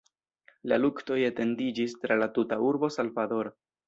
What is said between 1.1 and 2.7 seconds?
etendiĝis tra la tuta